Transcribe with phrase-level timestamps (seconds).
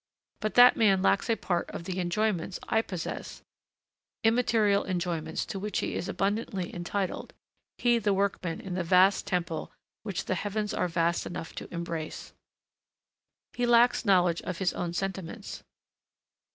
[0.39, 3.43] But that man lacks a part of the enjoyments I possess,
[4.23, 7.33] immaterial enjoyments to which he is abundantly entitled,
[7.77, 12.33] he the workman in the vast temple which the heavens are vast enough to embrace.
[13.53, 15.61] He lacks knowledge of his own sentiments.